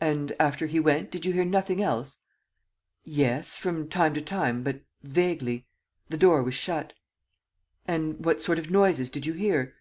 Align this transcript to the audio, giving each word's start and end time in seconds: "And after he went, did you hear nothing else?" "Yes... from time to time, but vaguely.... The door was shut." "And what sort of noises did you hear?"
"And 0.00 0.32
after 0.40 0.66
he 0.66 0.80
went, 0.80 1.12
did 1.12 1.24
you 1.24 1.32
hear 1.32 1.44
nothing 1.44 1.80
else?" 1.80 2.22
"Yes... 3.04 3.56
from 3.56 3.88
time 3.88 4.14
to 4.14 4.20
time, 4.20 4.64
but 4.64 4.82
vaguely.... 5.04 5.68
The 6.08 6.16
door 6.18 6.42
was 6.42 6.56
shut." 6.56 6.92
"And 7.86 8.24
what 8.24 8.42
sort 8.42 8.58
of 8.58 8.68
noises 8.72 9.10
did 9.10 9.26
you 9.26 9.32
hear?" 9.32 9.76